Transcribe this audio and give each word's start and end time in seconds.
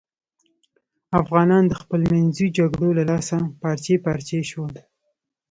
افغانان 1.21 1.63
د 1.67 1.73
خپلمنځیو 1.81 2.53
جگړو 2.57 2.89
له 2.99 3.03
لاسه 3.11 3.35
پارچې 3.61 3.95
پارچې 4.05 4.39
شول. 4.49 4.73